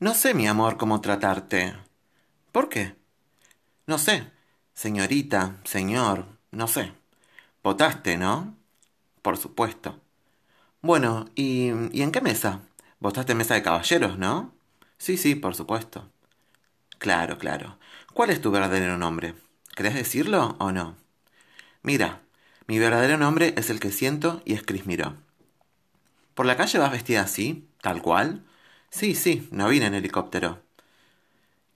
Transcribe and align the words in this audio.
No 0.00 0.14
sé, 0.14 0.34
mi 0.34 0.46
amor, 0.48 0.76
cómo 0.76 1.00
tratarte. 1.00 1.74
¿Por 2.52 2.68
qué? 2.68 2.96
No 3.86 3.98
sé. 3.98 4.30
Señorita, 4.74 5.60
señor, 5.64 6.26
no 6.52 6.68
sé. 6.68 6.92
Votaste, 7.62 8.18
¿no? 8.18 8.56
Por 9.22 9.38
supuesto. 9.38 10.00
Bueno, 10.82 11.26
¿y, 11.36 11.70
¿y 11.92 12.02
en 12.02 12.12
qué 12.12 12.20
mesa? 12.22 12.62
Votaste 13.00 13.32
en 13.32 13.38
mesa 13.38 13.54
de 13.54 13.62
caballeros, 13.62 14.18
¿no? 14.18 14.54
Sí, 14.98 15.16
sí, 15.18 15.34
por 15.36 15.54
supuesto. 15.56 16.10
Claro, 16.98 17.38
claro. 17.38 17.78
¿Cuál 18.14 18.30
es 18.30 18.40
tu 18.42 18.50
verdadero 18.52 18.98
nombre? 18.98 19.34
¿Querés 19.76 19.94
decirlo 19.94 20.56
o 20.60 20.72
no? 20.72 20.96
Mira, 21.82 22.22
mi 22.68 22.78
verdadero 22.80 23.18
nombre 23.18 23.54
es 23.58 23.70
el 23.70 23.80
que 23.80 23.92
siento 23.92 24.42
y 24.46 24.54
es 24.54 24.62
Cris 24.64 24.86
Miró. 24.86 25.16
¿Por 26.34 26.46
la 26.46 26.56
calle 26.56 26.78
vas 26.78 26.90
vestida 26.92 27.22
así? 27.22 27.68
¿Tal 27.80 28.02
cual? 28.02 28.44
Sí, 28.92 29.14
sí, 29.14 29.48
no 29.50 29.68
vine 29.68 29.86
en 29.86 29.94
helicóptero. 29.94 30.62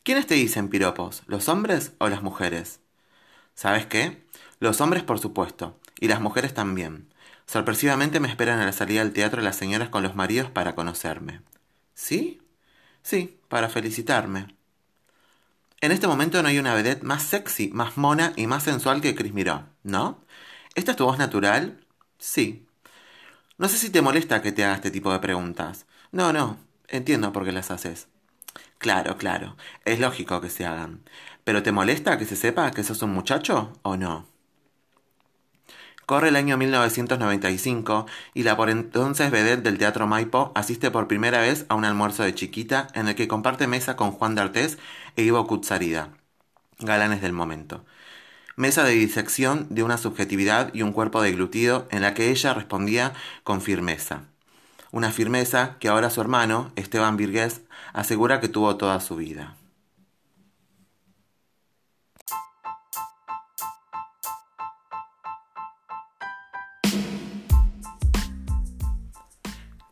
¿Quiénes 0.05 0.27
te 0.27 0.35
dicen 0.35 0.69
piropos? 0.69 1.23
¿Los 1.27 1.49
hombres 1.49 1.93
o 1.99 2.09
las 2.09 2.23
mujeres? 2.23 2.81
¿Sabes 3.55 3.87
qué? 3.87 4.25
Los 4.61 4.81
hombres, 4.81 5.03
por 5.03 5.19
supuesto, 5.19 5.81
y 6.01 6.09
las 6.09 6.21
mujeres 6.21 6.55
también. 6.55 7.13
Sorpresivamente 7.47 8.21
me 8.21 8.29
esperan 8.29 8.61
a 8.61 8.67
la 8.67 8.73
salida 8.73 9.01
del 9.03 9.15
teatro 9.15 9.43
las 9.43 9.57
señoras 9.57 9.89
con 9.89 10.03
los 10.03 10.15
maridos 10.15 10.51
para 10.51 10.75
conocerme. 10.75 11.41
¿Sí? 11.95 12.43
Sí, 13.03 13.41
para 13.49 13.71
felicitarme. 13.71 14.55
En 15.81 15.93
este 15.93 16.07
momento 16.07 16.43
no 16.43 16.49
hay 16.49 16.59
una 16.59 16.75
vedette 16.75 17.03
más 17.03 17.23
sexy, 17.23 17.71
más 17.73 17.97
mona 17.97 18.33
y 18.37 18.47
más 18.47 18.63
sensual 18.65 19.01
que 19.01 19.15
Chris 19.15 19.33
Miró, 19.33 19.65
¿no? 19.83 20.21
¿Esta 20.75 20.93
es 20.93 20.97
tu 20.97 21.05
voz 21.05 21.19
natural? 21.19 21.85
Sí. 22.19 22.67
No 23.59 23.69
sé 23.69 23.79
si 23.79 23.91
te 23.91 24.03
molesta 24.03 24.43
que 24.43 24.53
te 24.53 24.65
haga 24.65 24.77
este 24.77 24.91
tipo 24.91 25.13
de 25.13 25.21
preguntas. 25.21 25.87
No, 26.13 26.33
no, 26.33 26.59
entiendo 26.89 27.33
por 27.33 27.45
qué 27.45 27.53
las 27.53 27.71
haces. 27.71 28.09
Claro, 28.79 29.17
claro, 29.17 29.57
es 29.85 30.01
lógico 30.01 30.41
que 30.41 30.51
se 30.51 30.67
hagan. 30.67 31.03
¿Pero 31.45 31.63
te 31.63 31.73
molesta 31.73 32.19
que 32.19 32.27
se 32.27 32.37
sepa 32.37 32.71
que 32.73 32.85
sos 32.85 33.03
un 33.03 33.13
muchacho 33.13 33.73
o 33.83 33.97
no? 33.97 34.27
Corre 36.07 36.29
el 36.29 36.37
año 36.37 36.57
1995 36.57 38.07
y 38.33 38.45
la 38.45 38.57
por 38.57 38.71
entonces 38.71 39.33
vedette 39.33 39.65
del 39.65 39.77
Teatro 39.79 40.07
Maipo 40.07 40.53
asiste 40.55 40.93
por 40.93 41.09
primera 41.09 41.41
vez 41.41 41.67
a 41.69 41.75
un 41.75 41.85
almuerzo 41.85 42.23
de 42.23 42.35
chiquita 42.35 42.87
en 42.95 43.09
el 43.09 43.17
que 43.17 43.27
comparte 43.27 43.67
mesa 43.67 43.97
con 43.97 44.13
Juan 44.13 44.37
D'Artés 44.37 44.79
e 45.17 45.23
Ivo 45.25 45.45
Kutsarida, 45.49 46.11
galanes 46.79 47.23
del 47.23 47.33
momento. 47.33 47.85
Mesa 48.57 48.85
de 48.85 48.93
disección 48.93 49.67
de 49.71 49.83
una 49.83 49.99
subjetividad 49.99 50.73
y 50.75 50.83
un 50.83 50.93
cuerpo 50.93 51.23
deglutido 51.23 51.89
en 51.91 52.03
la 52.03 52.15
que 52.15 52.31
ella 52.31 52.55
respondía 52.55 53.13
con 53.43 53.61
firmeza. 53.61 54.29
Una 54.97 55.13
firmeza 55.13 55.77
que 55.79 55.89
ahora 55.89 56.09
su 56.09 56.23
hermano, 56.23 56.73
Esteban 56.75 57.19
Virgués, 57.19 57.61
asegura 57.93 58.41
que 58.41 58.49
tuvo 58.49 58.79
toda 58.79 58.99
su 59.01 59.17
vida. 59.17 59.55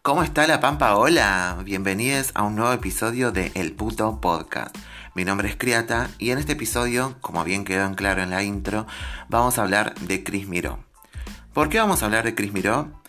¿Cómo 0.00 0.22
está 0.22 0.46
la 0.46 0.60
Pampa? 0.60 0.96
Hola, 0.96 1.58
bienvenidos 1.62 2.30
a 2.32 2.42
un 2.42 2.56
nuevo 2.56 2.72
episodio 2.72 3.30
de 3.30 3.52
El 3.54 3.72
Puto 3.72 4.22
Podcast. 4.22 4.74
Mi 5.14 5.26
nombre 5.26 5.50
es 5.50 5.56
Criata 5.56 6.08
y 6.18 6.30
en 6.30 6.38
este 6.38 6.52
episodio, 6.52 7.16
como 7.20 7.44
bien 7.44 7.66
quedó 7.66 7.84
en 7.84 7.94
claro 7.94 8.22
en 8.22 8.30
la 8.30 8.42
intro, 8.42 8.86
vamos 9.28 9.58
a 9.58 9.64
hablar 9.64 9.94
de 9.96 10.24
Cris 10.24 10.48
Miró. 10.48 10.78
¿Por 11.52 11.68
qué 11.68 11.78
vamos 11.78 12.02
a 12.02 12.06
hablar 12.06 12.24
de 12.24 12.34
Cris 12.34 12.54
Miró? 12.54 13.03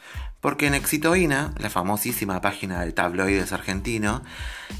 Porque 0.45 0.67
en 0.67 0.75
Exitoína, 0.75 1.55
la 1.57 1.71
famosísima 1.71 2.39
página 2.39 2.81
del 2.81 2.93
tabloides 2.93 3.51
argentino, 3.51 4.21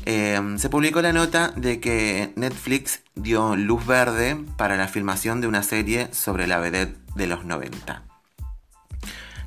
eh, 0.05 0.39
se 0.57 0.69
publicó 0.69 1.01
la 1.01 1.11
nota 1.11 1.53
de 1.55 1.79
que 1.79 2.31
Netflix 2.35 3.01
dio 3.15 3.55
luz 3.55 3.83
verde 3.83 4.37
para 4.57 4.77
la 4.77 4.87
filmación 4.87 5.41
de 5.41 5.47
una 5.47 5.63
serie 5.63 6.13
sobre 6.13 6.45
la 6.45 6.59
vedette 6.59 6.99
de 7.15 7.25
los 7.25 7.45
90. 7.45 8.03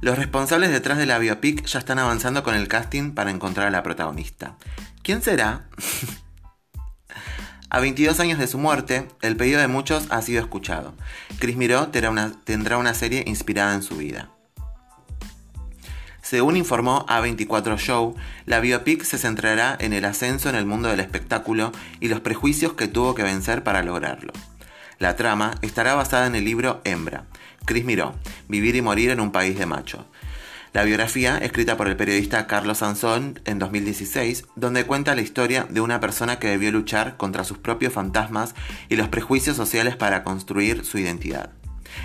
Los 0.00 0.18
responsables 0.18 0.70
detrás 0.70 0.98
de 0.98 1.06
la 1.06 1.20
biopic 1.20 1.64
ya 1.66 1.78
están 1.78 2.00
avanzando 2.00 2.42
con 2.42 2.56
el 2.56 2.66
casting 2.66 3.12
para 3.12 3.30
encontrar 3.30 3.68
a 3.68 3.70
la 3.70 3.84
protagonista. 3.84 4.56
¿Quién 5.04 5.22
será? 5.22 5.68
a 7.70 7.78
22 7.78 8.18
años 8.18 8.40
de 8.40 8.48
su 8.48 8.58
muerte, 8.58 9.06
el 9.22 9.36
pedido 9.36 9.60
de 9.60 9.68
muchos 9.68 10.08
ha 10.10 10.20
sido 10.22 10.40
escuchado. 10.40 10.94
Chris 11.38 11.54
Miró 11.54 11.90
tendrá 11.90 12.76
una 12.76 12.94
serie 12.94 13.22
inspirada 13.24 13.72
en 13.76 13.84
su 13.84 13.98
vida. 13.98 14.32
Según 16.28 16.58
informó 16.58 17.06
A24 17.06 17.78
Show, 17.78 18.14
la 18.44 18.60
biopic 18.60 19.02
se 19.02 19.16
centrará 19.16 19.74
en 19.80 19.94
el 19.94 20.04
ascenso 20.04 20.50
en 20.50 20.56
el 20.56 20.66
mundo 20.66 20.90
del 20.90 21.00
espectáculo 21.00 21.72
y 22.00 22.08
los 22.08 22.20
prejuicios 22.20 22.74
que 22.74 22.86
tuvo 22.86 23.14
que 23.14 23.22
vencer 23.22 23.62
para 23.62 23.82
lograrlo. 23.82 24.34
La 24.98 25.16
trama 25.16 25.54
estará 25.62 25.94
basada 25.94 26.26
en 26.26 26.34
el 26.34 26.44
libro 26.44 26.82
Hembra, 26.84 27.24
Chris 27.64 27.86
Miró, 27.86 28.14
Vivir 28.46 28.76
y 28.76 28.82
Morir 28.82 29.08
en 29.08 29.20
un 29.20 29.32
País 29.32 29.58
de 29.58 29.64
Macho. 29.64 30.04
La 30.74 30.84
biografía, 30.84 31.38
escrita 31.38 31.78
por 31.78 31.88
el 31.88 31.96
periodista 31.96 32.46
Carlos 32.46 32.78
Sansón 32.78 33.40
en 33.46 33.58
2016, 33.58 34.44
donde 34.54 34.84
cuenta 34.84 35.14
la 35.14 35.22
historia 35.22 35.66
de 35.70 35.80
una 35.80 35.98
persona 35.98 36.38
que 36.38 36.48
debió 36.48 36.70
luchar 36.70 37.16
contra 37.16 37.42
sus 37.42 37.56
propios 37.56 37.94
fantasmas 37.94 38.54
y 38.90 38.96
los 38.96 39.08
prejuicios 39.08 39.56
sociales 39.56 39.96
para 39.96 40.24
construir 40.24 40.84
su 40.84 40.98
identidad, 40.98 41.52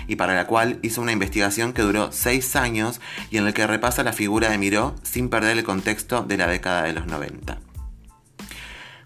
y 0.06 0.16
para 0.16 0.34
la 0.34 0.46
cual 0.46 0.78
hizo 0.82 1.00
una 1.00 1.12
investigación 1.12 1.72
que 1.72 1.82
duró 1.82 2.12
seis 2.12 2.56
años 2.56 3.00
y 3.30 3.38
en 3.38 3.44
la 3.44 3.52
que 3.52 3.66
repasa 3.66 4.02
la 4.02 4.12
figura 4.12 4.50
de 4.50 4.58
Miró 4.58 4.94
sin 5.02 5.28
perder 5.28 5.58
el 5.58 5.64
contexto 5.64 6.22
de 6.22 6.36
la 6.36 6.46
década 6.46 6.82
de 6.82 6.92
los 6.92 7.06
90. 7.06 7.58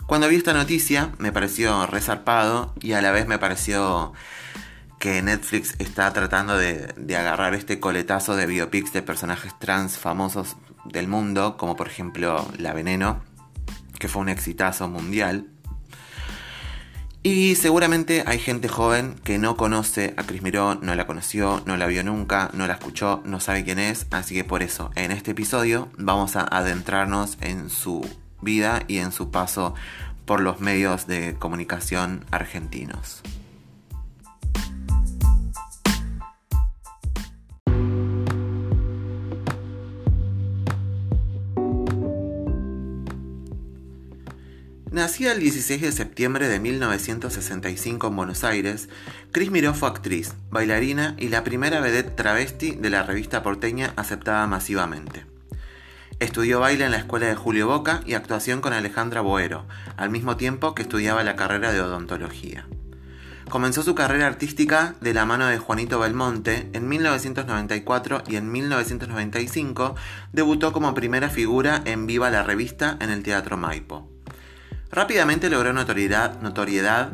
Cuando 0.07 0.29
vi 0.29 0.37
esta 0.37 0.55
noticia 0.55 1.13
me 1.19 1.33
pareció 1.33 1.87
resarpado 1.87 2.75
y 2.81 2.93
a 2.93 3.03
la 3.03 3.11
vez 3.11 3.27
me 3.27 3.39
pareció 3.39 4.15
que 4.99 5.23
Netflix 5.23 5.75
está 5.79 6.13
tratando 6.13 6.57
de, 6.57 6.95
agarrar 7.17 7.55
este 7.55 7.79
coletazo 7.79 8.37
de 8.37 8.47
biopics 8.47 8.93
de 8.93 9.03
personajes 9.03 9.57
trans 9.59 9.97
famosos 9.97 10.57
del 10.85 11.09
mundo, 11.09 11.57
como 11.57 11.77
por 11.77 11.89
ejemplo 11.89 12.49
La 12.59 12.73
Veneno, 12.73 13.23
que 13.99 14.09
fue 14.09 14.23
un 14.23 14.29
exitazo 14.29 14.89
mundial. 14.89 15.47
Y 17.31 17.57
seguramente 17.57 18.25
hay 18.27 18.39
gente 18.39 18.69
joven 18.69 19.15
que 19.23 19.37
no 19.37 19.59
conoce 19.59 20.15
a 20.17 20.23
Chris 20.23 20.41
Miró, 20.41 20.77
no 20.77 20.95
la 20.95 21.07
conoció, 21.07 21.63
no 21.67 21.77
la 21.77 21.87
vio 21.87 22.03
nunca, 22.03 22.49
no 22.55 22.67
la 22.67 22.73
escuchó, 22.73 23.21
no 23.27 23.39
sabe 23.39 23.65
quién 23.65 23.79
es, 23.79 24.07
así 24.13 24.35
que 24.35 24.45
por 24.45 24.63
eso 24.63 24.91
en 24.95 25.13
este 25.13 25.33
episodio 25.33 25.91
vamos 25.99 26.37
a 26.37 26.45
adentrarnos 26.45 27.37
en 27.43 27.69
su 27.69 28.01
vida 28.41 28.83
y 28.89 28.97
en 28.97 29.13
su 29.13 29.31
paso 29.31 29.75
por 30.25 30.41
los 30.41 30.61
medios 30.61 31.07
de 31.07 31.37
comunicación 31.39 32.25
argentinos. 32.31 33.21
Nacida 44.99 45.31
el 45.31 45.39
16 45.39 45.81
de 45.81 45.93
septiembre 45.93 46.49
de 46.49 46.59
1965 46.59 48.09
en 48.09 48.17
Buenos 48.17 48.43
Aires, 48.43 48.89
Cris 49.31 49.53
Miró 49.53 49.73
fue 49.73 49.89
actriz, 49.89 50.35
bailarina 50.51 51.15
y 51.19 51.29
la 51.29 51.45
primera 51.45 51.79
vedette 51.79 52.17
travesti 52.17 52.73
de 52.73 52.91
la 52.91 53.05
revista 53.05 53.45
porteña 53.45 53.93
aceptada 53.95 54.45
masivamente. 54.49 55.25
Estudió 56.19 56.59
baile 56.59 56.85
en 56.85 56.91
la 56.91 56.97
escuela 56.97 57.29
de 57.29 57.37
Julio 57.37 57.69
Boca 57.69 58.01
y 58.07 58.15
actuación 58.15 58.61
con 58.61 58.73
Alejandra 58.73 59.21
Boero, 59.21 59.67
al 59.97 60.11
mismo 60.11 60.37
tiempo 60.37 60.75
que 60.75 60.83
estudiaba 60.83 61.23
la 61.23 61.37
carrera 61.37 61.71
de 61.71 61.81
odontología. 61.81 62.67
Comenzó 63.49 63.85
su 63.85 63.95
carrera 63.95 64.27
artística 64.27 64.97
de 65.01 65.15
la 65.15 65.25
mano 65.25 65.47
de 65.47 65.59
Juanito 65.59 66.01
Belmonte 66.01 66.71
en 66.73 66.89
1994 66.89 68.25
y 68.27 68.35
en 68.35 68.51
1995 68.51 69.95
debutó 70.33 70.73
como 70.73 70.93
primera 70.95 71.29
figura 71.29 71.83
en 71.85 72.09
Viva 72.09 72.31
la 72.31 72.43
Revista 72.43 72.97
en 73.01 73.11
el 73.11 73.23
Teatro 73.23 73.57
Maipo. 73.57 74.08
Rápidamente 74.91 75.51
logró 75.51 75.73
notoriedad, 75.73 76.41
notoriedad 76.41 77.13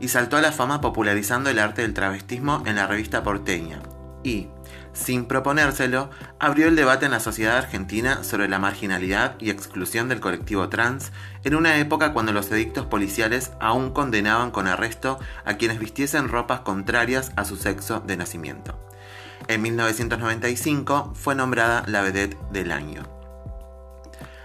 y 0.00 0.08
saltó 0.08 0.36
a 0.36 0.42
la 0.42 0.52
fama 0.52 0.80
popularizando 0.80 1.50
el 1.50 1.58
arte 1.58 1.82
del 1.82 1.94
travestismo 1.94 2.62
en 2.66 2.76
la 2.76 2.86
revista 2.86 3.22
porteña. 3.22 3.80
Y, 4.24 4.48
sin 4.92 5.24
proponérselo, 5.24 6.10
abrió 6.38 6.68
el 6.68 6.76
debate 6.76 7.06
en 7.06 7.12
la 7.12 7.20
sociedad 7.20 7.56
argentina 7.56 8.24
sobre 8.24 8.48
la 8.48 8.58
marginalidad 8.58 9.36
y 9.38 9.50
exclusión 9.50 10.08
del 10.08 10.20
colectivo 10.20 10.68
trans 10.68 11.12
en 11.44 11.54
una 11.54 11.78
época 11.78 12.12
cuando 12.12 12.32
los 12.32 12.50
edictos 12.50 12.86
policiales 12.86 13.52
aún 13.60 13.92
condenaban 13.92 14.50
con 14.50 14.66
arresto 14.66 15.18
a 15.44 15.54
quienes 15.54 15.78
vistiesen 15.78 16.28
ropas 16.28 16.60
contrarias 16.60 17.32
a 17.36 17.44
su 17.44 17.56
sexo 17.56 18.00
de 18.00 18.16
nacimiento. 18.16 18.78
En 19.48 19.62
1995 19.62 21.12
fue 21.14 21.34
nombrada 21.34 21.84
la 21.86 22.02
vedette 22.02 22.38
del 22.52 22.70
año. 22.70 23.21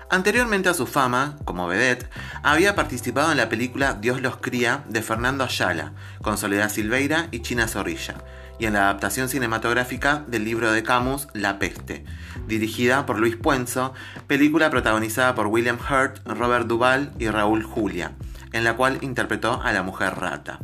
Anteriormente 0.09 0.69
a 0.69 0.73
su 0.73 0.87
fama, 0.87 1.35
como 1.43 1.67
vedette, 1.67 2.09
había 2.41 2.75
participado 2.75 3.29
en 3.31 3.37
la 3.37 3.49
película 3.49 3.93
Dios 3.93 4.21
los 4.21 4.37
cría 4.37 4.85
de 4.87 5.01
Fernando 5.01 5.43
Ayala, 5.43 5.91
con 6.21 6.37
Soledad 6.37 6.69
Silveira 6.69 7.27
y 7.31 7.41
China 7.41 7.67
Zorrilla, 7.67 8.15
y 8.57 8.67
en 8.67 8.73
la 8.73 8.83
adaptación 8.83 9.27
cinematográfica 9.27 10.23
del 10.27 10.45
libro 10.45 10.71
de 10.71 10.81
Camus 10.81 11.27
La 11.33 11.59
peste, 11.59 12.05
dirigida 12.47 13.05
por 13.05 13.19
Luis 13.19 13.35
Puenzo, 13.35 13.93
película 14.27 14.69
protagonizada 14.69 15.35
por 15.35 15.47
William 15.47 15.77
Hurt, 15.77 16.25
Robert 16.25 16.67
Duvall 16.67 17.11
y 17.19 17.27
Raúl 17.27 17.63
Julia, 17.63 18.13
en 18.53 18.63
la 18.63 18.77
cual 18.77 18.99
interpretó 19.01 19.61
a 19.61 19.73
la 19.73 19.83
mujer 19.83 20.15
rata. 20.15 20.59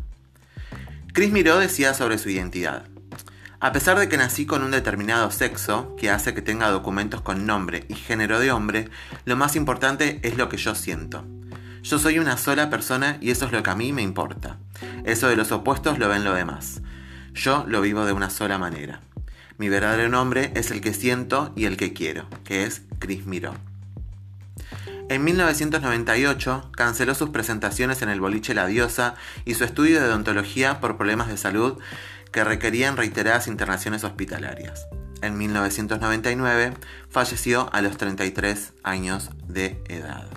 Chris 1.11 1.33
Miró 1.33 1.59
decía 1.59 1.93
sobre 1.93 2.17
su 2.17 2.29
identidad. 2.29 2.92
A 3.63 3.71
pesar 3.71 3.97
de 3.97 4.09
que 4.09 4.17
nací 4.17 4.45
con 4.45 4.61
un 4.61 4.71
determinado 4.71 5.31
sexo, 5.31 5.95
que 5.95 6.09
hace 6.09 6.33
que 6.33 6.41
tenga 6.41 6.69
documentos 6.69 7.21
con 7.21 7.45
nombre 7.45 7.85
y 7.87 7.93
género 7.93 8.41
de 8.41 8.51
hombre, 8.51 8.89
lo 9.23 9.37
más 9.37 9.55
importante 9.55 10.19
es 10.21 10.35
lo 10.35 10.49
que 10.49 10.57
yo 10.57 10.75
siento. 10.75 11.23
Yo 11.81 11.97
soy 11.97 12.19
una 12.19 12.35
sola 12.35 12.69
persona 12.69 13.17
y 13.21 13.31
eso 13.31 13.45
es 13.45 13.53
lo 13.53 13.63
que 13.63 13.69
a 13.69 13.75
mí 13.77 13.93
me 13.93 14.01
importa. 14.01 14.57
Eso 15.05 15.29
de 15.29 15.37
los 15.37 15.53
opuestos 15.53 15.97
lo 15.97 16.09
ven 16.09 16.25
lo 16.25 16.33
demás. 16.33 16.81
Yo 17.33 17.63
lo 17.65 17.79
vivo 17.79 18.03
de 18.03 18.11
una 18.11 18.29
sola 18.29 18.57
manera. 18.57 18.99
Mi 19.57 19.69
verdadero 19.69 20.09
nombre 20.09 20.51
es 20.55 20.69
el 20.69 20.81
que 20.81 20.93
siento 20.93 21.53
y 21.55 21.63
el 21.63 21.77
que 21.77 21.93
quiero, 21.93 22.27
que 22.43 22.65
es 22.65 22.81
Chris 22.99 23.25
Miró. 23.25 23.53
En 25.07 25.23
1998 25.23 26.71
canceló 26.75 27.15
sus 27.15 27.29
presentaciones 27.29 28.01
en 28.01 28.09
el 28.09 28.19
boliche 28.19 28.53
La 28.53 28.67
Diosa 28.67 29.15
y 29.45 29.53
su 29.53 29.63
estudio 29.63 30.01
de 30.01 30.07
odontología 30.07 30.81
por 30.81 30.97
problemas 30.97 31.29
de 31.29 31.37
salud 31.37 31.77
que 32.33 32.43
requerían 32.43 32.97
reiteradas 32.97 33.47
internaciones 33.47 34.03
hospitalarias. 34.03 34.87
En 35.21 35.37
1999 35.37 36.73
falleció 37.09 37.69
a 37.71 37.81
los 37.81 37.95
33 37.95 38.73
años 38.83 39.29
de 39.47 39.81
edad. 39.87 40.27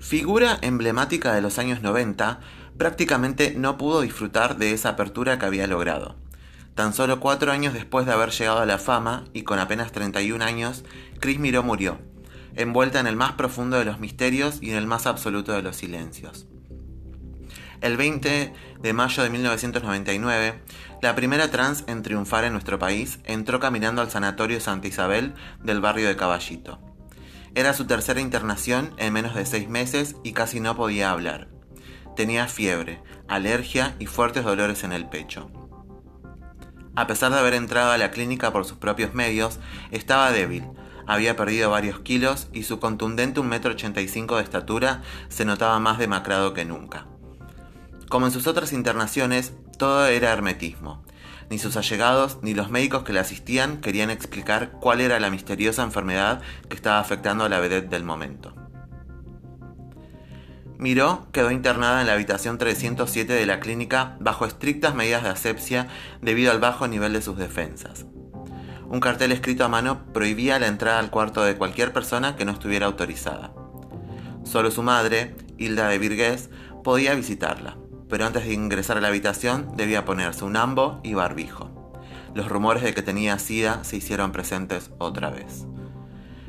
Figura 0.00 0.58
emblemática 0.60 1.32
de 1.32 1.40
los 1.40 1.58
años 1.58 1.80
90, 1.80 2.40
prácticamente 2.76 3.54
no 3.56 3.78
pudo 3.78 4.00
disfrutar 4.00 4.56
de 4.56 4.72
esa 4.72 4.90
apertura 4.90 5.38
que 5.38 5.46
había 5.46 5.66
logrado. 5.66 6.21
Tan 6.74 6.94
solo 6.94 7.20
cuatro 7.20 7.52
años 7.52 7.74
después 7.74 8.06
de 8.06 8.12
haber 8.12 8.30
llegado 8.30 8.60
a 8.60 8.66
la 8.66 8.78
fama 8.78 9.24
y 9.34 9.42
con 9.42 9.58
apenas 9.58 9.92
31 9.92 10.42
años, 10.42 10.84
Chris 11.20 11.38
Miró 11.38 11.62
murió, 11.62 11.98
envuelta 12.54 12.98
en 12.98 13.06
el 13.06 13.16
más 13.16 13.32
profundo 13.32 13.78
de 13.78 13.84
los 13.84 14.00
misterios 14.00 14.58
y 14.62 14.70
en 14.70 14.76
el 14.76 14.86
más 14.86 15.06
absoluto 15.06 15.52
de 15.52 15.62
los 15.62 15.76
silencios. 15.76 16.46
El 17.82 17.96
20 17.96 18.52
de 18.80 18.92
mayo 18.92 19.22
de 19.22 19.30
1999, 19.30 20.62
la 21.02 21.14
primera 21.14 21.50
trans 21.50 21.84
en 21.88 22.02
triunfar 22.02 22.44
en 22.44 22.52
nuestro 22.52 22.78
país 22.78 23.18
entró 23.24 23.58
caminando 23.58 24.00
al 24.00 24.10
Sanatorio 24.10 24.60
Santa 24.60 24.86
Isabel 24.86 25.34
del 25.60 25.80
barrio 25.80 26.06
de 26.06 26.16
Caballito. 26.16 26.78
Era 27.54 27.74
su 27.74 27.86
tercera 27.86 28.20
internación 28.20 28.94
en 28.96 29.12
menos 29.12 29.34
de 29.34 29.44
seis 29.44 29.68
meses 29.68 30.16
y 30.22 30.32
casi 30.32 30.60
no 30.60 30.74
podía 30.76 31.10
hablar. 31.10 31.48
Tenía 32.16 32.46
fiebre, 32.46 33.02
alergia 33.28 33.94
y 33.98 34.06
fuertes 34.06 34.44
dolores 34.44 34.84
en 34.84 34.92
el 34.92 35.08
pecho. 35.08 35.61
A 36.94 37.06
pesar 37.06 37.32
de 37.32 37.38
haber 37.38 37.54
entrado 37.54 37.92
a 37.92 37.98
la 37.98 38.10
clínica 38.10 38.52
por 38.52 38.64
sus 38.64 38.76
propios 38.76 39.14
medios, 39.14 39.58
estaba 39.90 40.30
débil, 40.30 40.64
había 41.06 41.36
perdido 41.36 41.70
varios 41.70 42.00
kilos 42.00 42.48
y 42.52 42.64
su 42.64 42.78
contundente 42.78 43.40
1,85 43.40 44.16
m 44.18 44.36
de 44.36 44.42
estatura 44.42 45.02
se 45.28 45.44
notaba 45.44 45.78
más 45.78 45.98
demacrado 45.98 46.54
que 46.54 46.64
nunca. 46.64 47.06
Como 48.08 48.26
en 48.26 48.32
sus 48.32 48.46
otras 48.46 48.72
internaciones, 48.72 49.54
todo 49.78 50.06
era 50.06 50.32
hermetismo. 50.32 51.02
Ni 51.48 51.58
sus 51.58 51.76
allegados 51.76 52.38
ni 52.42 52.54
los 52.54 52.70
médicos 52.70 53.04
que 53.04 53.12
le 53.12 53.20
asistían 53.20 53.80
querían 53.80 54.10
explicar 54.10 54.72
cuál 54.72 55.00
era 55.00 55.18
la 55.18 55.30
misteriosa 55.30 55.82
enfermedad 55.82 56.40
que 56.68 56.76
estaba 56.76 56.98
afectando 56.98 57.44
a 57.44 57.48
la 57.48 57.60
vedette 57.60 57.88
del 57.88 58.04
momento. 58.04 58.61
Miró 60.82 61.28
quedó 61.30 61.52
internada 61.52 62.00
en 62.00 62.08
la 62.08 62.14
habitación 62.14 62.58
307 62.58 63.32
de 63.32 63.46
la 63.46 63.60
clínica 63.60 64.16
bajo 64.18 64.44
estrictas 64.46 64.96
medidas 64.96 65.22
de 65.22 65.28
asepsia 65.28 65.86
debido 66.20 66.50
al 66.50 66.58
bajo 66.58 66.88
nivel 66.88 67.12
de 67.12 67.22
sus 67.22 67.38
defensas. 67.38 68.04
Un 68.88 68.98
cartel 68.98 69.30
escrito 69.30 69.64
a 69.64 69.68
mano 69.68 70.12
prohibía 70.12 70.58
la 70.58 70.66
entrada 70.66 70.98
al 70.98 71.10
cuarto 71.10 71.44
de 71.44 71.56
cualquier 71.56 71.92
persona 71.92 72.34
que 72.34 72.44
no 72.44 72.50
estuviera 72.50 72.86
autorizada. 72.86 73.52
Solo 74.42 74.72
su 74.72 74.82
madre, 74.82 75.36
Hilda 75.56 75.86
de 75.86 75.98
Virgués, 75.98 76.50
podía 76.82 77.14
visitarla 77.14 77.76
pero 78.12 78.26
antes 78.26 78.44
de 78.44 78.52
ingresar 78.52 78.98
a 78.98 79.00
la 79.00 79.08
habitación 79.08 79.74
debía 79.74 80.04
ponerse 80.04 80.44
un 80.44 80.58
ambo 80.58 81.00
y 81.02 81.14
barbijo. 81.14 81.70
Los 82.34 82.46
rumores 82.46 82.82
de 82.82 82.92
que 82.92 83.00
tenía 83.00 83.38
SIDA 83.38 83.84
se 83.84 83.96
hicieron 83.96 84.32
presentes 84.32 84.90
otra 84.98 85.30
vez. 85.30 85.64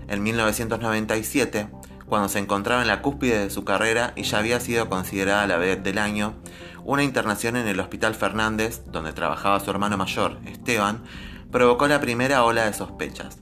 En 0.09 0.24
1997, 0.24 1.69
cuando 2.13 2.30
se 2.30 2.38
encontraba 2.38 2.83
en 2.83 2.88
la 2.88 3.01
cúspide 3.01 3.39
de 3.39 3.50
su 3.50 3.65
carrera 3.65 4.13
y 4.15 4.21
ya 4.21 4.38
había 4.38 4.60
sido 4.60 4.88
considerada 4.88 5.48
la 5.48 5.57
vedette 5.57 5.81
del 5.81 5.98
año, 5.98 6.36
una 6.83 7.01
internación 7.01 7.56
en 7.56 7.68
el 7.68 7.80
Hospital 7.80 8.13
Fernández, 8.13 8.83
donde 8.86 9.13
trabajaba 9.13 9.60
su 9.60 9.71
hermano 9.71 9.98
mayor, 9.98 10.38
Esteban, 10.45 11.06
provocó 11.51 11.88
la 11.88 12.00
primera 12.00 12.44
ola 12.44 12.65
de 12.65 12.74
sospechas. 12.74 13.39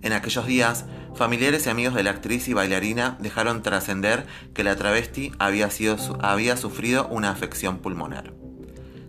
En 0.00 0.14
aquellos 0.14 0.46
días, 0.46 0.86
Familiares 1.14 1.66
y 1.66 1.68
amigos 1.68 1.92
de 1.92 2.04
la 2.04 2.12
actriz 2.12 2.48
y 2.48 2.54
bailarina 2.54 3.18
dejaron 3.20 3.62
trascender 3.62 4.26
que 4.54 4.64
la 4.64 4.76
travesti 4.76 5.30
había, 5.38 5.68
había 6.22 6.56
sufrido 6.56 7.06
una 7.08 7.30
afección 7.30 7.80
pulmonar. 7.80 8.32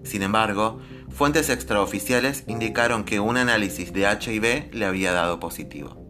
Sin 0.04 0.22
embargo, 0.22 0.81
fuentes 1.10 1.50
extraoficiales 1.50 2.44
indicaron 2.48 3.06
que 3.06 3.22
un 3.22 3.38
análisis 3.38 3.94
de 3.94 4.02
HIV 4.02 4.74
le 4.74 4.86
había 4.86 5.14
dado 5.14 5.40
positivo. 5.40 6.00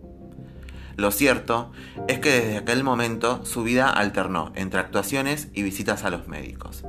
Lo 1.02 1.10
cierto 1.10 1.72
es 2.08 2.20
que 2.20 2.30
desde 2.30 2.58
aquel 2.58 2.84
momento 2.84 3.44
su 3.44 3.64
vida 3.64 3.90
alternó 3.90 4.52
entre 4.54 4.80
actuaciones 4.80 5.48
y 5.52 5.64
visitas 5.64 6.04
a 6.04 6.12
los 6.12 6.28
médicos. 6.28 6.84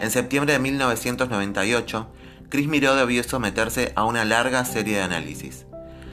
En 0.00 0.10
septiembre 0.10 0.54
de 0.54 0.58
1998, 0.60 2.08
Chris 2.48 2.66
Miró 2.66 2.96
debió 2.96 3.22
someterse 3.24 3.92
a 3.94 4.06
una 4.06 4.24
larga 4.24 4.64
serie 4.64 4.96
de 4.96 5.02
análisis. 5.02 5.66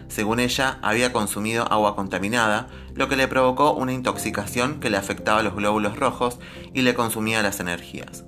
Según 0.10 0.42
ella, 0.42 0.80
había 0.82 1.14
consumido 1.14 1.64
agua 1.72 1.96
contaminada, 1.96 2.68
lo 2.94 3.08
que 3.08 3.16
le 3.16 3.30
provocó 3.30 3.72
una 3.72 3.94
intoxicación 3.94 4.82
que 4.82 4.90
le 4.90 4.98
afectaba 4.98 5.44
los 5.44 5.56
glóbulos 5.56 5.96
rojos 5.96 6.40
y 6.74 6.82
le 6.82 6.94
consumía 6.94 7.42
las 7.42 7.62
energías. 7.62 8.26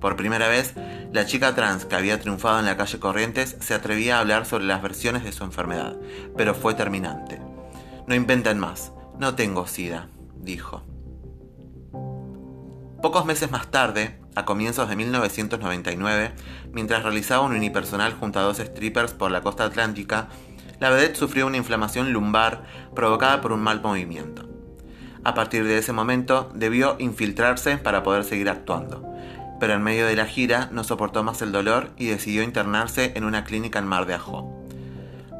Por 0.00 0.16
primera 0.16 0.48
vez, 0.48 0.74
la 1.12 1.26
chica 1.26 1.54
trans 1.54 1.84
que 1.84 1.96
había 1.96 2.20
triunfado 2.20 2.58
en 2.58 2.64
la 2.64 2.76
calle 2.76 2.98
Corrientes 2.98 3.56
se 3.60 3.74
atrevía 3.74 4.16
a 4.16 4.20
hablar 4.20 4.46
sobre 4.46 4.64
las 4.64 4.82
versiones 4.82 5.24
de 5.24 5.32
su 5.32 5.44
enfermedad, 5.44 5.96
pero 6.36 6.54
fue 6.54 6.74
terminante. 6.74 7.40
No 8.06 8.14
inventen 8.14 8.58
más, 8.58 8.92
no 9.18 9.34
tengo 9.34 9.66
sida, 9.66 10.08
dijo. 10.36 10.82
Pocos 13.02 13.24
meses 13.24 13.50
más 13.50 13.70
tarde, 13.70 14.18
a 14.34 14.44
comienzos 14.44 14.88
de 14.88 14.96
1999, 14.96 16.32
mientras 16.72 17.02
realizaba 17.02 17.42
un 17.42 17.52
unipersonal 17.52 18.14
junto 18.14 18.38
a 18.38 18.42
dos 18.42 18.58
strippers 18.58 19.12
por 19.12 19.30
la 19.30 19.42
costa 19.42 19.64
atlántica, 19.64 20.28
la 20.80 20.90
vedette 20.90 21.16
sufrió 21.16 21.46
una 21.46 21.56
inflamación 21.56 22.12
lumbar 22.12 22.64
provocada 22.94 23.40
por 23.40 23.52
un 23.52 23.60
mal 23.60 23.82
movimiento. 23.82 24.48
A 25.24 25.34
partir 25.34 25.64
de 25.64 25.78
ese 25.78 25.92
momento 25.92 26.50
debió 26.54 26.96
infiltrarse 26.98 27.76
para 27.76 28.02
poder 28.02 28.24
seguir 28.24 28.48
actuando, 28.48 29.09
pero 29.60 29.74
en 29.74 29.82
medio 29.82 30.06
de 30.06 30.16
la 30.16 30.26
gira 30.26 30.68
no 30.72 30.82
soportó 30.82 31.22
más 31.22 31.42
el 31.42 31.52
dolor 31.52 31.90
y 31.96 32.06
decidió 32.06 32.42
internarse 32.42 33.12
en 33.14 33.24
una 33.24 33.44
clínica 33.44 33.78
en 33.78 33.86
Mar 33.86 34.06
de 34.06 34.14
Ajó. 34.14 34.60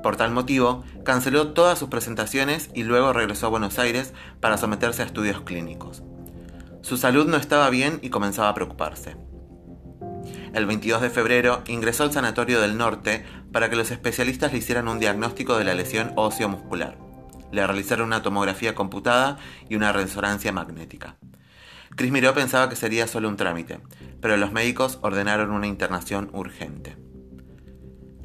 Por 0.02 0.16
tal 0.16 0.30
motivo, 0.30 0.84
canceló 1.04 1.48
todas 1.48 1.78
sus 1.78 1.88
presentaciones 1.88 2.70
y 2.74 2.84
luego 2.84 3.12
regresó 3.12 3.46
a 3.46 3.50
Buenos 3.50 3.78
Aires 3.78 4.14
para 4.40 4.56
someterse 4.56 5.02
a 5.02 5.06
estudios 5.06 5.40
clínicos. 5.40 6.02
Su 6.82 6.96
salud 6.96 7.26
no 7.26 7.36
estaba 7.36 7.68
bien 7.70 7.98
y 8.02 8.10
comenzaba 8.10 8.48
a 8.48 8.54
preocuparse. 8.54 9.16
El 10.54 10.66
22 10.66 11.02
de 11.02 11.10
febrero 11.10 11.62
ingresó 11.66 12.04
al 12.04 12.12
Sanatorio 12.12 12.60
del 12.60 12.76
Norte 12.76 13.24
para 13.52 13.70
que 13.70 13.76
los 13.76 13.90
especialistas 13.90 14.52
le 14.52 14.58
hicieran 14.58 14.88
un 14.88 14.98
diagnóstico 14.98 15.56
de 15.56 15.64
la 15.64 15.74
lesión 15.74 16.12
óseo-muscular. 16.16 16.96
Le 17.52 17.66
realizaron 17.66 18.06
una 18.06 18.22
tomografía 18.22 18.74
computada 18.74 19.38
y 19.68 19.76
una 19.76 19.92
resonancia 19.92 20.52
magnética. 20.52 21.16
Chris 21.96 22.12
Miró 22.12 22.34
pensaba 22.34 22.68
que 22.68 22.76
sería 22.76 23.06
solo 23.06 23.28
un 23.28 23.36
trámite, 23.36 23.80
pero 24.20 24.36
los 24.36 24.52
médicos 24.52 24.98
ordenaron 25.02 25.50
una 25.50 25.66
internación 25.66 26.30
urgente. 26.32 26.96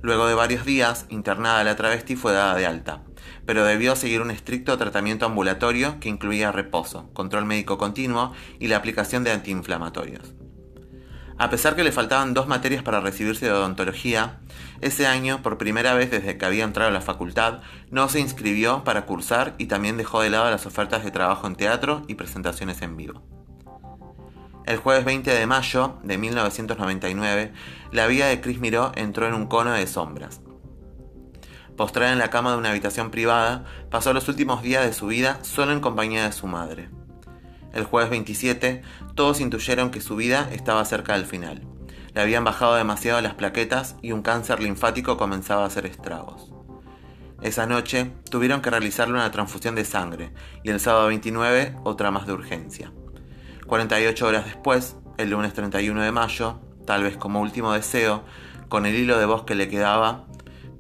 Luego 0.02 0.28
de 0.28 0.36
varios 0.36 0.66
días, 0.66 1.08
internada 1.10 1.64
la 1.64 1.76
travesti 1.76 2.16
fue 2.16 2.32
dada 2.32 2.56
de 2.56 2.68
alta, 2.68 3.04
pero 3.46 3.66
debió 3.66 3.96
seguir 3.96 4.22
un 4.22 4.30
estricto 4.30 4.78
tratamiento 4.78 5.26
ambulatorio 5.26 6.00
que 6.00 6.10
incluía 6.10 6.52
reposo, 6.52 7.12
control 7.14 7.46
médico 7.46 7.78
continuo 7.78 8.34
y 8.60 8.68
la 8.68 8.78
aplicación 8.78 9.24
de 9.24 9.32
antiinflamatorios. 9.32 10.36
A 11.38 11.50
pesar 11.50 11.76
que 11.76 11.84
le 11.84 11.92
faltaban 11.92 12.34
dos 12.34 12.48
materias 12.48 12.82
para 12.82 13.02
recibirse 13.02 13.48
de 13.48 13.52
odontología, 13.52 14.40
ese 14.80 15.06
año, 15.06 15.42
por 15.42 15.58
primera 15.58 15.94
vez 15.94 16.12
desde 16.12 16.38
que 16.38 16.46
había 16.46 16.64
entrado 16.64 16.92
a 16.92 16.94
la 16.94 17.02
facultad, 17.02 17.62
no 17.90 18.08
se 18.08 18.22
inscribió 18.22 18.84
para 18.86 19.06
cursar 19.06 19.56
y 19.58 19.66
también 19.66 19.98
dejó 19.98 20.22
de 20.22 20.30
lado 20.30 20.50
las 20.50 20.66
ofertas 20.66 21.04
de 21.04 21.12
trabajo 21.12 21.48
en 21.48 21.56
teatro 21.56 22.04
y 22.08 22.16
presentaciones 22.16 22.82
en 22.84 22.96
vivo. 22.96 23.45
El 24.66 24.78
jueves 24.78 25.06
20 25.06 25.30
de 25.30 25.46
mayo 25.46 26.00
de 26.02 26.18
1999, 26.18 27.54
la 27.92 28.08
vida 28.08 28.26
de 28.26 28.42
Chris 28.42 28.60
Miró 28.60 28.92
entró 28.96 29.28
en 29.28 29.36
un 29.36 29.46
cono 29.46 29.72
de 29.72 29.86
sombras. 29.86 30.42
Postrada 31.78 32.12
en 32.12 32.18
la 32.18 32.32
cama 32.32 32.52
de 32.52 32.58
una 32.58 32.72
habitación 32.72 33.12
privada, 33.12 33.66
pasó 33.92 34.12
los 34.12 34.28
últimos 34.28 34.64
días 34.64 34.84
de 34.84 34.94
su 34.94 35.06
vida 35.06 35.38
solo 35.44 35.72
en 35.72 35.82
compañía 35.82 36.26
de 36.26 36.32
su 36.32 36.48
madre. 36.48 36.90
El 37.74 37.84
jueves 37.84 38.10
27, 38.10 38.82
todos 39.14 39.40
intuyeron 39.40 39.92
que 39.92 40.02
su 40.02 40.16
vida 40.16 40.50
estaba 40.52 40.84
cerca 40.86 41.14
del 41.14 41.28
final. 41.28 41.62
Le 42.16 42.22
habían 42.22 42.44
bajado 42.44 42.74
demasiado 42.74 43.22
las 43.22 43.36
plaquetas 43.36 43.98
y 44.02 44.14
un 44.14 44.24
cáncer 44.24 44.64
linfático 44.64 45.16
comenzaba 45.16 45.64
a 45.64 45.68
hacer 45.68 45.86
estragos. 45.86 46.52
Esa 47.44 47.68
noche 47.68 48.14
tuvieron 48.32 48.64
que 48.64 48.72
realizarle 48.72 49.14
una 49.14 49.30
transfusión 49.30 49.76
de 49.76 49.86
sangre 49.86 50.34
y 50.64 50.72
el 50.72 50.80
sábado 50.80 51.08
29 51.08 51.76
otra 51.84 52.10
más 52.10 52.26
de 52.26 52.34
urgencia. 52.34 52.92
48 53.68 54.28
horas 54.28 54.46
después, 54.46 54.96
el 55.18 55.32
lunes 55.32 55.54
31 55.54 56.02
de 56.02 56.12
mayo, 56.12 56.60
tal 56.86 57.04
vez 57.04 57.18
como 57.18 57.42
último 57.42 57.74
deseo, 57.74 58.24
con 58.70 58.86
el 58.86 58.96
hilo 58.96 59.18
de 59.18 59.26
voz 59.26 59.44
que 59.44 59.56
le 59.56 59.70
quedaba, 59.70 60.26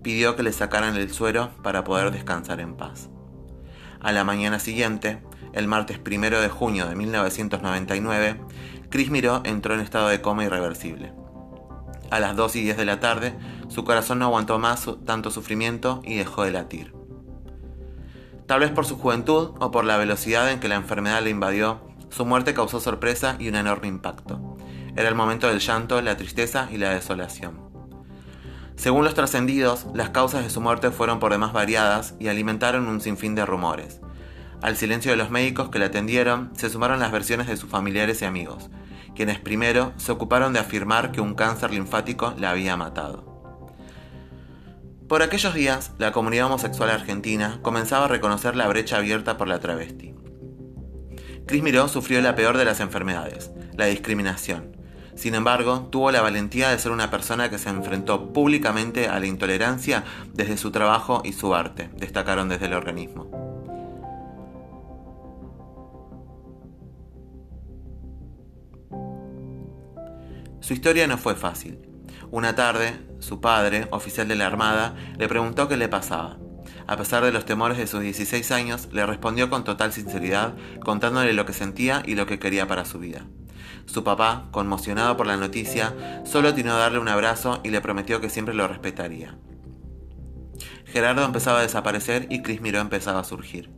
pidió 0.03 0.35
que 0.35 0.43
le 0.43 0.53
sacaran 0.53 0.95
el 0.95 1.11
suero 1.11 1.49
para 1.63 1.83
poder 1.83 2.11
descansar 2.11 2.59
en 2.59 2.75
paz. 2.75 3.09
A 3.99 4.11
la 4.11 4.23
mañana 4.23 4.59
siguiente, 4.59 5.19
el 5.53 5.67
martes 5.67 5.99
1 6.05 6.41
de 6.41 6.49
junio 6.49 6.87
de 6.87 6.95
1999, 6.95 8.39
Chris 8.89 9.09
Miró 9.09 9.41
entró 9.45 9.73
en 9.73 9.79
estado 9.79 10.09
de 10.09 10.21
coma 10.21 10.43
irreversible. 10.43 11.11
A 12.11 12.19
las 12.19 12.35
2 12.35 12.55
y 12.57 12.61
10 12.61 12.77
de 12.77 12.85
la 12.85 12.99
tarde, 12.99 13.33
su 13.67 13.83
corazón 13.83 14.19
no 14.19 14.25
aguantó 14.25 14.59
más 14.59 14.87
tanto 15.05 15.31
sufrimiento 15.31 16.01
y 16.05 16.15
dejó 16.15 16.43
de 16.43 16.51
latir. 16.51 16.93
Tal 18.45 18.59
vez 18.59 18.69
por 18.69 18.85
su 18.85 18.97
juventud 18.97 19.53
o 19.59 19.71
por 19.71 19.85
la 19.85 19.97
velocidad 19.97 20.51
en 20.51 20.59
que 20.59 20.67
la 20.67 20.75
enfermedad 20.75 21.23
le 21.23 21.31
invadió, 21.31 21.79
su 22.09 22.25
muerte 22.25 22.53
causó 22.53 22.79
sorpresa 22.79 23.35
y 23.39 23.49
un 23.49 23.55
enorme 23.55 23.87
impacto. 23.87 24.57
Era 24.95 25.09
el 25.09 25.15
momento 25.15 25.47
del 25.47 25.59
llanto, 25.59 26.01
la 26.01 26.17
tristeza 26.17 26.69
y 26.71 26.77
la 26.77 26.91
desolación. 26.91 27.59
Según 28.75 29.03
los 29.03 29.13
trascendidos, 29.13 29.87
las 29.93 30.09
causas 30.09 30.43
de 30.43 30.49
su 30.49 30.61
muerte 30.61 30.91
fueron 30.91 31.19
por 31.19 31.31
demás 31.31 31.53
variadas 31.53 32.15
y 32.19 32.27
alimentaron 32.27 32.87
un 32.87 33.01
sinfín 33.01 33.35
de 33.35 33.45
rumores. 33.45 34.01
Al 34.61 34.75
silencio 34.77 35.11
de 35.11 35.17
los 35.17 35.29
médicos 35.29 35.69
que 35.69 35.79
le 35.79 35.85
atendieron 35.85 36.51
se 36.55 36.69
sumaron 36.69 36.99
las 36.99 37.11
versiones 37.11 37.47
de 37.47 37.57
sus 37.57 37.69
familiares 37.69 38.21
y 38.21 38.25
amigos, 38.25 38.69
quienes 39.15 39.39
primero 39.39 39.93
se 39.97 40.11
ocuparon 40.11 40.53
de 40.53 40.59
afirmar 40.59 41.11
que 41.11 41.21
un 41.21 41.35
cáncer 41.35 41.71
linfático 41.71 42.33
la 42.37 42.51
había 42.51 42.75
matado. 42.75 43.35
Por 45.07 45.21
aquellos 45.21 45.53
días, 45.53 45.91
la 45.99 46.11
comunidad 46.11 46.47
homosexual 46.47 46.89
argentina 46.89 47.59
comenzaba 47.61 48.05
a 48.05 48.09
reconocer 48.09 48.55
la 48.55 48.67
brecha 48.67 48.97
abierta 48.97 49.37
por 49.37 49.47
la 49.47 49.59
travesti. 49.59 50.15
Cris 51.45 51.61
Miró 51.61 51.87
sufrió 51.87 52.21
la 52.21 52.35
peor 52.35 52.57
de 52.57 52.65
las 52.65 52.79
enfermedades, 52.79 53.51
la 53.75 53.85
discriminación. 53.85 54.75
Sin 55.15 55.35
embargo, 55.35 55.87
tuvo 55.91 56.11
la 56.11 56.21
valentía 56.21 56.69
de 56.69 56.79
ser 56.79 56.91
una 56.91 57.11
persona 57.11 57.49
que 57.49 57.59
se 57.59 57.69
enfrentó 57.69 58.33
públicamente 58.33 59.07
a 59.07 59.19
la 59.19 59.27
intolerancia 59.27 60.03
desde 60.33 60.57
su 60.57 60.71
trabajo 60.71 61.21
y 61.23 61.33
su 61.33 61.53
arte, 61.53 61.89
destacaron 61.95 62.49
desde 62.49 62.65
el 62.65 62.73
organismo. 62.73 63.29
Su 70.59 70.73
historia 70.73 71.05
no 71.05 71.19
fue 71.19 71.35
fácil. 71.35 71.77
Una 72.31 72.55
tarde, 72.55 72.99
su 73.19 73.39
padre, 73.39 73.87
oficial 73.91 74.27
de 74.27 74.35
la 74.35 74.47
Armada, 74.47 74.95
le 75.15 75.27
preguntó 75.27 75.67
qué 75.67 75.77
le 75.77 75.87
pasaba. 75.87 76.37
A 76.87 76.97
pesar 76.97 77.23
de 77.23 77.31
los 77.31 77.45
temores 77.45 77.77
de 77.77 77.87
sus 77.87 78.01
16 78.01 78.51
años, 78.51 78.89
le 78.91 79.05
respondió 79.05 79.49
con 79.49 79.63
total 79.63 79.91
sinceridad, 79.91 80.53
contándole 80.83 81.33
lo 81.33 81.45
que 81.45 81.53
sentía 81.53 82.03
y 82.05 82.13
lo 82.13 82.27
que 82.27 82.37
quería 82.37 82.67
para 82.67 82.85
su 82.85 82.99
vida. 82.99 83.25
Su 83.85 84.03
papá, 84.03 84.49
conmocionado 84.51 85.17
por 85.17 85.25
la 85.25 85.37
noticia, 85.37 85.95
solo 86.25 86.49
atinó 86.49 86.73
a 86.73 86.77
darle 86.79 86.99
un 86.99 87.07
abrazo 87.07 87.59
y 87.63 87.69
le 87.69 87.81
prometió 87.81 88.21
que 88.21 88.29
siempre 88.29 88.53
lo 88.53 88.67
respetaría. 88.67 89.35
Gerardo 90.85 91.25
empezaba 91.25 91.59
a 91.59 91.63
desaparecer 91.63 92.27
y 92.29 92.41
Cris 92.41 92.61
Miró 92.61 92.79
empezaba 92.79 93.19
a 93.19 93.25
surgir. 93.25 93.71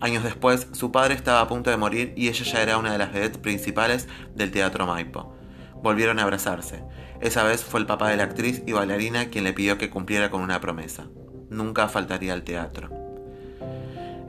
Años 0.00 0.24
después, 0.24 0.68
su 0.72 0.90
padre 0.90 1.14
estaba 1.14 1.40
a 1.40 1.48
punto 1.48 1.70
de 1.70 1.76
morir 1.76 2.14
y 2.16 2.28
ella 2.28 2.44
ya 2.44 2.62
era 2.62 2.78
una 2.78 2.92
de 2.92 2.98
las 2.98 3.12
vedettes 3.12 3.38
principales 3.38 4.08
del 4.34 4.50
Teatro 4.50 4.86
Maipo. 4.86 5.34
Volvieron 5.82 6.18
a 6.18 6.22
abrazarse. 6.22 6.82
Esa 7.20 7.42
vez 7.42 7.62
fue 7.62 7.80
el 7.80 7.86
papá 7.86 8.08
de 8.08 8.16
la 8.16 8.24
actriz 8.24 8.62
y 8.66 8.72
bailarina 8.72 9.26
quien 9.26 9.44
le 9.44 9.52
pidió 9.52 9.76
que 9.76 9.90
cumpliera 9.90 10.30
con 10.30 10.40
una 10.40 10.60
promesa. 10.60 11.08
Nunca 11.50 11.88
faltaría 11.88 12.32
al 12.32 12.42
teatro. 12.42 12.90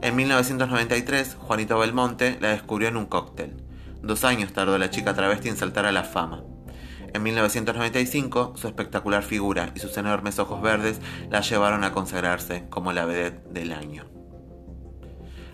En 0.02 0.16
1993, 0.16 1.36
Juanito 1.38 1.78
Belmonte 1.78 2.38
la 2.40 2.50
descubrió 2.50 2.88
en 2.88 2.96
un 2.96 3.06
cóctel. 3.06 3.54
Dos 4.02 4.24
años 4.24 4.52
tardó 4.52 4.78
la 4.78 4.90
chica 4.90 5.14
travesti 5.14 5.48
en 5.48 5.56
saltar 5.56 5.84
a 5.84 5.92
la 5.92 6.04
fama. 6.04 6.42
En 7.12 7.22
1995, 7.22 8.54
su 8.56 8.68
espectacular 8.68 9.22
figura 9.22 9.72
y 9.74 9.80
sus 9.80 9.96
enormes 9.98 10.38
ojos 10.38 10.62
verdes 10.62 11.00
la 11.28 11.40
llevaron 11.40 11.84
a 11.84 11.92
consagrarse 11.92 12.66
como 12.70 12.92
la 12.92 13.04
vedette 13.04 13.44
del 13.50 13.72
año. 13.72 14.06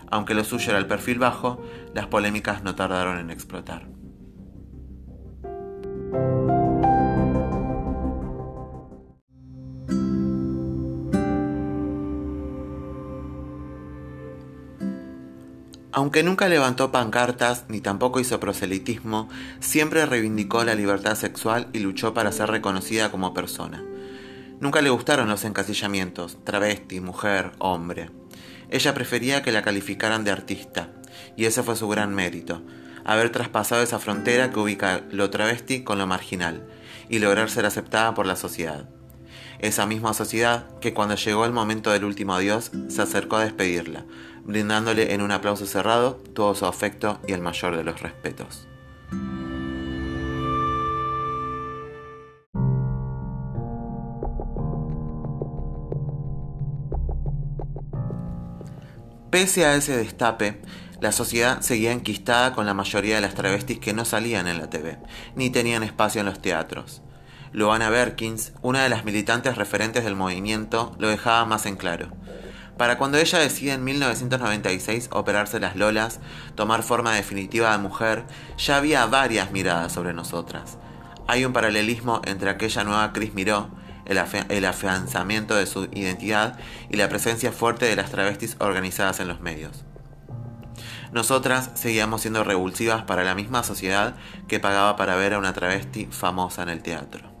Aunque 0.09 0.33
lo 0.33 0.43
suyo 0.43 0.69
era 0.69 0.79
el 0.79 0.87
perfil 0.87 1.19
bajo, 1.19 1.61
las 1.93 2.07
polémicas 2.07 2.63
no 2.63 2.75
tardaron 2.75 3.17
en 3.17 3.31
explotar. 3.31 3.96
Aunque 15.97 16.21
nunca 16.21 16.47
levantó 16.47 16.91
pancartas 16.91 17.65
ni 17.69 17.81
tampoco 17.81 18.19
hizo 18.19 18.39
proselitismo, 18.39 19.29
siempre 19.59 20.05
reivindicó 20.05 20.63
la 20.63 20.75
libertad 20.75 21.15
sexual 21.15 21.69
y 21.73 21.79
luchó 21.79 22.13
para 22.13 22.31
ser 22.31 22.51
reconocida 22.51 23.09
como 23.09 23.33
persona. 23.33 23.83
Nunca 24.59 24.81
le 24.83 24.91
gustaron 24.91 25.27
los 25.27 25.43
encasillamientos, 25.43 26.37
travesti, 26.43 26.99
mujer, 26.99 27.53
hombre. 27.57 28.11
Ella 28.69 28.93
prefería 28.93 29.41
que 29.41 29.51
la 29.51 29.63
calificaran 29.63 30.23
de 30.23 30.29
artista, 30.29 30.91
y 31.35 31.45
ese 31.45 31.63
fue 31.63 31.75
su 31.75 31.87
gran 31.87 32.13
mérito, 32.13 32.61
haber 33.03 33.31
traspasado 33.31 33.81
esa 33.81 33.97
frontera 33.97 34.51
que 34.51 34.59
ubica 34.59 35.01
lo 35.09 35.31
travesti 35.31 35.83
con 35.83 35.97
lo 35.97 36.05
marginal, 36.05 36.67
y 37.09 37.17
lograr 37.17 37.49
ser 37.49 37.65
aceptada 37.65 38.13
por 38.13 38.27
la 38.27 38.35
sociedad. 38.35 38.87
Esa 39.57 39.87
misma 39.87 40.13
sociedad 40.13 40.67
que 40.79 40.93
cuando 40.93 41.15
llegó 41.15 41.43
el 41.43 41.53
momento 41.53 41.89
del 41.89 42.05
último 42.05 42.35
adiós 42.35 42.69
se 42.89 43.01
acercó 43.01 43.37
a 43.37 43.45
despedirla, 43.45 44.05
brindándole 44.47 45.13
en 45.13 45.21
un 45.21 45.31
aplauso 45.31 45.65
cerrado 45.65 46.15
todo 46.33 46.55
su 46.55 46.65
afecto 46.65 47.19
y 47.27 47.33
el 47.33 47.41
mayor 47.41 47.77
de 47.77 47.83
los 47.83 48.01
respetos. 48.01 48.67
Pese 59.29 59.65
a 59.65 59.75
ese 59.75 59.95
destape, 59.95 60.61
la 60.99 61.11
sociedad 61.11 61.61
seguía 61.61 61.91
enquistada 61.91 62.53
con 62.53 62.65
la 62.65 62.73
mayoría 62.73 63.15
de 63.15 63.21
las 63.21 63.35
travestis 63.35 63.77
que 63.77 63.93
no 63.93 64.03
salían 64.03 64.47
en 64.47 64.57
la 64.57 64.69
TV, 64.69 64.97
ni 65.35 65.51
tenían 65.51 65.83
espacio 65.83 66.21
en 66.21 66.25
los 66.25 66.41
teatros. 66.41 67.03
Luana 67.51 67.89
Berkins, 67.89 68.53
una 68.61 68.83
de 68.83 68.89
las 68.89 69.05
militantes 69.05 69.57
referentes 69.57 70.05
del 70.05 70.15
movimiento, 70.15 70.95
lo 70.97 71.09
dejaba 71.09 71.45
más 71.45 71.65
en 71.65 71.75
claro. 71.75 72.07
Para 72.77 72.99
cuando 72.99 73.17
ella 73.17 73.39
decide 73.39 73.73
en 73.73 73.83
1996 73.83 75.09
operarse 75.11 75.59
las 75.59 75.75
lolas, 75.75 76.19
tomar 76.55 76.83
forma 76.83 77.15
definitiva 77.15 77.71
de 77.71 77.79
mujer, 77.79 78.25
ya 78.57 78.77
había 78.77 79.05
varias 79.07 79.51
miradas 79.51 79.91
sobre 79.91 80.13
nosotras. 80.13 80.77
Hay 81.27 81.43
un 81.43 81.53
paralelismo 81.53 82.21
entre 82.25 82.51
aquella 82.51 82.83
nueva 82.83 83.13
Cris 83.13 83.33
Miró, 83.33 83.69
el, 84.05 84.19
el, 84.49 84.65
afianzamiento 84.65 85.55
de 85.55 85.65
su 85.65 85.85
identidad 85.91 86.57
y 86.89 86.97
la 86.97 87.09
presencia 87.09 87.51
fuerte 87.51 87.85
de 87.85 87.95
las 87.95 88.11
travestis 88.11 88.55
organizadas 88.59 89.19
en 89.19 89.27
los 89.27 89.41
medios. 89.41 89.83
Nosotras 91.11 91.71
seguíamos 91.73 92.21
siendo 92.21 92.43
revulsivas 92.43 93.03
para 93.03 93.23
la 93.23 93.35
misma 93.35 93.63
sociedad 93.63 94.15
que 94.47 94.59
pagaba 94.59 94.95
para 94.95 95.15
ver 95.15 95.33
a 95.33 95.39
una 95.39 95.53
travesti 95.53 96.07
famosa 96.11 96.63
en 96.63 96.69
el 96.69 96.83
teatro. 96.83 97.36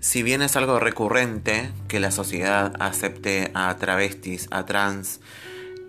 Si 0.00 0.22
bien 0.22 0.42
es 0.42 0.56
algo 0.56 0.80
recurrente 0.80 1.70
que 1.86 2.00
la 2.00 2.10
sociedad 2.10 2.72
acepte 2.80 3.50
a 3.54 3.76
travestis, 3.76 4.48
a 4.50 4.64
trans, 4.64 5.20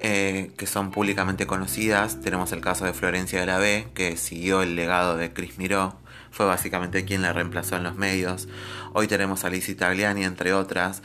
eh, 0.01 0.51
que 0.58 0.68
son 0.68 0.91
públicamente 0.91 1.48
conocidas, 1.48 2.20
tenemos 2.22 2.51
el 2.51 2.60
caso 2.60 2.86
de 2.86 2.94
Florencia 2.94 3.39
de 3.39 3.46
la 3.46 3.58
B, 3.58 3.88
que 3.94 4.18
siguió 4.18 4.62
el 4.62 4.75
legado 4.75 5.15
de 5.15 5.32
Chris 5.32 5.58
Miró, 5.58 5.96
fue 6.32 6.46
básicamente 6.46 7.06
quien 7.06 7.22
la 7.22 7.34
reemplazó 7.34 7.77
en 7.77 7.84
los 7.84 7.96
medios. 7.96 8.48
Hoy 8.94 9.08
tenemos 9.08 9.44
a 9.44 9.50
Lizzie 9.50 9.75
Tagliani, 9.75 10.24
entre 10.24 10.53
otras. 10.53 11.03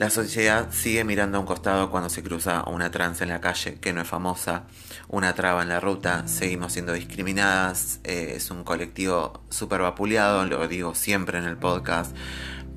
La 0.00 0.08
sociedad 0.08 0.68
sigue 0.72 1.04
mirando 1.04 1.36
a 1.36 1.40
un 1.40 1.46
costado 1.46 1.90
cuando 1.90 2.08
se 2.08 2.22
cruza 2.22 2.64
una 2.66 2.90
trans 2.90 3.20
en 3.20 3.28
la 3.28 3.42
calle 3.42 3.74
que 3.80 3.92
no 3.92 4.00
es 4.00 4.08
famosa, 4.08 4.64
una 5.08 5.34
traba 5.34 5.60
en 5.60 5.68
la 5.68 5.78
ruta, 5.78 6.26
seguimos 6.26 6.72
siendo 6.72 6.94
discriminadas, 6.94 8.00
eh, 8.04 8.32
es 8.36 8.50
un 8.50 8.64
colectivo 8.64 9.44
súper 9.50 9.82
vapuleado, 9.82 10.46
lo 10.46 10.66
digo 10.68 10.94
siempre 10.94 11.36
en 11.36 11.44
el 11.44 11.58
podcast, 11.58 12.16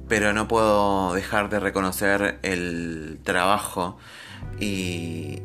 pero 0.09 0.33
no 0.33 0.49
puedo 0.49 1.13
dejar 1.13 1.49
de 1.49 1.61
reconocer 1.61 2.39
el 2.41 3.21
trabajo 3.23 3.97
y, 4.59 5.41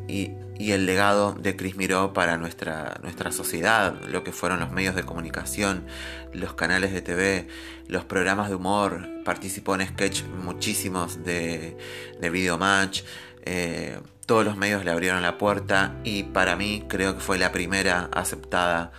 el 0.59 0.85
legado 0.85 1.33
de 1.33 1.55
Chris 1.55 1.77
Miró 1.77 2.13
para 2.13 2.37
nuestra, 2.37 2.99
nuestra 3.01 3.31
sociedad, 3.31 3.95
lo 4.07 4.23
que 4.23 4.31
fueron 4.31 4.59
los 4.59 4.71
medios 4.71 4.93
de 4.93 5.03
comunicación, 5.03 5.85
los 6.33 6.53
canales 6.53 6.91
de 6.91 7.01
TV, 7.01 7.47
los 7.87 8.03
programas 8.05 8.49
de 8.49 8.55
humor, 8.55 9.07
participó 9.23 9.75
en 9.75 9.87
sketch 9.87 10.23
muchísimos 10.25 11.23
de, 11.23 11.77
de 12.19 12.29
Videomatch, 12.29 13.03
eh, 13.43 13.99
todos 14.25 14.45
los 14.45 14.57
medios 14.57 14.85
le 14.85 14.91
abrieron 14.91 15.23
la 15.23 15.37
puerta 15.37 15.95
y 16.03 16.23
para 16.23 16.55
mí 16.55 16.85
creo 16.87 17.15
que 17.15 17.21
fue 17.21 17.39
la 17.39 17.51
primera 17.51 18.09
aceptada 18.13 18.91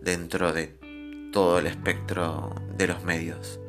dentro 0.00 0.54
de 0.54 0.74
todo 1.32 1.58
el 1.58 1.66
espectro 1.66 2.54
de 2.76 2.86
los 2.86 3.04
medios. 3.04 3.60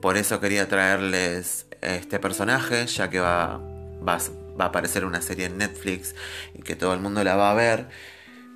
Por 0.00 0.16
eso 0.16 0.40
quería 0.40 0.68
traerles 0.68 1.66
este 1.80 2.18
personaje, 2.18 2.86
ya 2.86 3.10
que 3.10 3.20
va, 3.20 3.60
va, 4.06 4.18
va 4.58 4.66
a 4.66 4.68
aparecer 4.68 5.04
una 5.04 5.22
serie 5.22 5.46
en 5.46 5.58
Netflix 5.58 6.14
y 6.54 6.62
que 6.62 6.76
todo 6.76 6.94
el 6.94 7.00
mundo 7.00 7.22
la 7.24 7.36
va 7.36 7.50
a 7.50 7.54
ver. 7.54 7.88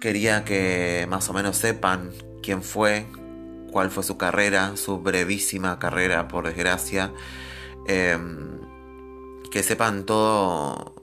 Quería 0.01 0.45
que 0.45 1.07
más 1.09 1.29
o 1.31 1.33
menos 1.33 1.57
sepan 1.57 2.11
quién 2.43 2.63
fue, 2.63 3.07
cuál 3.71 3.91
fue 3.91 4.03
su 4.03 4.17
carrera, 4.17 4.77
su 4.77 5.01
brevísima 5.01 5.79
carrera, 5.79 6.29
por 6.29 6.47
desgracia. 6.47 7.13
Em, 7.89 8.61
que 9.51 9.63
sepan 9.63 10.05
todo, 10.05 10.95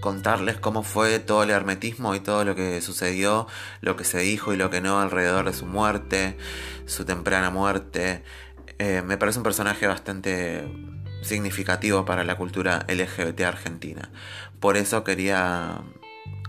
contarles 0.00 0.58
cómo 0.58 0.82
fue 0.82 1.18
todo 1.18 1.42
el 1.42 1.50
hermetismo 1.50 2.14
y 2.14 2.20
todo 2.20 2.44
lo 2.44 2.54
que 2.54 2.80
sucedió, 2.80 3.46
lo 3.80 3.96
que 3.96 4.04
se 4.04 4.18
dijo 4.18 4.52
y 4.52 4.56
lo 4.56 4.70
que 4.70 4.80
no 4.80 5.00
alrededor 5.00 5.46
de 5.46 5.52
su 5.52 5.66
muerte, 5.66 6.36
su 6.86 7.04
temprana 7.04 7.50
muerte, 7.50 8.22
eh, 8.78 9.02
me 9.02 9.16
parece 9.16 9.38
un 9.38 9.44
personaje 9.44 9.86
bastante 9.86 10.64
significativo 11.22 12.04
para 12.04 12.24
la 12.24 12.36
cultura 12.36 12.84
LGBT 12.88 13.40
argentina. 13.42 14.10
Por 14.60 14.76
eso 14.76 15.04
quería 15.04 15.80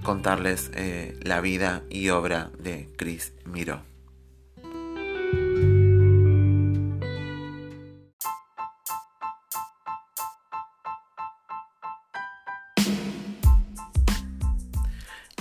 contarles 0.03 0.71
eh, 0.75 1.17
la 1.23 1.41
vida 1.41 1.83
y 1.89 2.09
obra 2.09 2.51
de 2.59 2.89
Chris 2.97 3.33
Miró. 3.45 3.81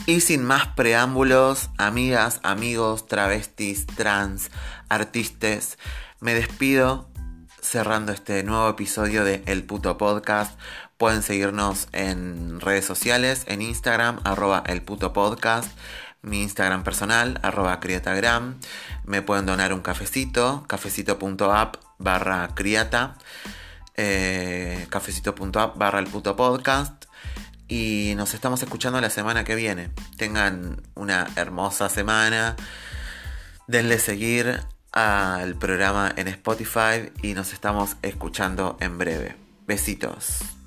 Y 0.04 0.20
sin 0.20 0.44
más 0.44 0.66
preámbulos, 0.68 1.70
amigas, 1.78 2.40
amigos, 2.42 3.06
travestis, 3.06 3.86
trans, 3.86 4.50
artistas, 4.88 5.78
me 6.20 6.34
despido 6.34 7.11
cerrando 7.62 8.12
este 8.12 8.42
nuevo 8.42 8.68
episodio 8.68 9.24
de 9.24 9.42
El 9.46 9.62
Puto 9.62 9.96
Podcast. 9.96 10.58
Pueden 10.98 11.22
seguirnos 11.22 11.88
en 11.92 12.60
redes 12.60 12.84
sociales, 12.84 13.44
en 13.46 13.62
Instagram, 13.62 14.20
arroba 14.24 14.62
El 14.66 14.82
Puto 14.82 15.12
Podcast, 15.12 15.70
mi 16.20 16.42
Instagram 16.42 16.84
personal, 16.84 17.38
arroba 17.42 17.80
criatagram. 17.80 18.58
Me 19.04 19.22
pueden 19.22 19.46
donar 19.46 19.72
un 19.72 19.80
cafecito, 19.80 20.64
cafecito.app 20.66 21.76
barra 21.98 22.50
criata, 22.54 23.16
eh, 23.96 24.86
cafecito.app 24.90 25.78
barra 25.78 26.00
El 26.00 26.08
Puto 26.08 26.36
Podcast. 26.36 27.04
Y 27.68 28.12
nos 28.16 28.34
estamos 28.34 28.62
escuchando 28.62 29.00
la 29.00 29.08
semana 29.08 29.44
que 29.44 29.54
viene. 29.54 29.90
Tengan 30.18 30.82
una 30.94 31.28
hermosa 31.36 31.88
semana. 31.88 32.56
Denle 33.66 33.98
seguir 33.98 34.60
al 34.92 35.54
programa 35.56 36.12
en 36.16 36.28
Spotify 36.28 37.10
y 37.22 37.34
nos 37.34 37.52
estamos 37.52 37.96
escuchando 38.02 38.76
en 38.80 38.98
breve. 38.98 39.36
Besitos. 39.66 40.61